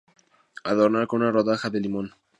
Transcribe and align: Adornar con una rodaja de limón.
Adornar 0.63 1.05
con 1.05 1.21
una 1.21 1.29
rodaja 1.29 1.69
de 1.69 1.79
limón. 1.79 2.15